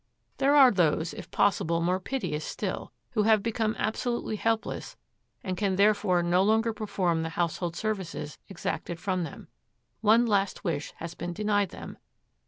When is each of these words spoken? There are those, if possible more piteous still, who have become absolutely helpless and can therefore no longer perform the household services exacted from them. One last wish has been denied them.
There 0.39 0.55
are 0.55 0.71
those, 0.71 1.13
if 1.13 1.29
possible 1.29 1.79
more 1.79 1.99
piteous 1.99 2.43
still, 2.43 2.91
who 3.11 3.21
have 3.21 3.43
become 3.43 3.75
absolutely 3.77 4.35
helpless 4.35 4.97
and 5.43 5.55
can 5.55 5.75
therefore 5.75 6.23
no 6.23 6.41
longer 6.41 6.73
perform 6.73 7.21
the 7.21 7.29
household 7.29 7.75
services 7.75 8.39
exacted 8.49 8.99
from 8.99 9.25
them. 9.25 9.47
One 9.99 10.25
last 10.25 10.63
wish 10.63 10.91
has 10.97 11.13
been 11.13 11.33
denied 11.33 11.69
them. 11.69 11.99